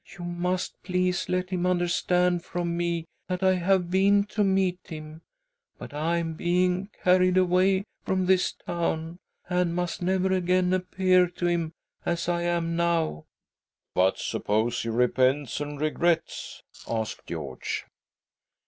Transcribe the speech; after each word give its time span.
You 0.17 0.25
must 0.25 0.81
please 0.81 1.29
let 1.29 1.51
him 1.51 1.67
understand 1.67 2.43
from 2.43 2.75
me 2.75 3.05
that 3.27 3.43
I 3.43 3.53
have 3.53 3.91
been 3.91 4.23
to 4.33 4.43
meet 4.43 4.79
him, 4.87 5.21
but 5.77 5.93
I 5.93 6.17
am 6.17 6.33
being 6.33 6.89
carried 7.03 7.37
away 7.37 7.83
from 8.03 8.25
this 8.25 8.51
town, 8.51 9.19
and 9.47 9.75
must 9.75 10.01
never 10.01 10.33
again 10.33 10.73
appear 10.73 11.27
to 11.29 11.45
him 11.45 11.73
as 12.03 12.27
I 12.27 12.41
am 12.41 12.75
now."" 12.75 13.27
But 13.93 14.17
suppose 14.17 14.81
he 14.81 14.89
repents 14.89 15.59
and 15.61 15.79
regrets?" 15.79 16.63
asked 16.89 17.27
George. 17.27 17.85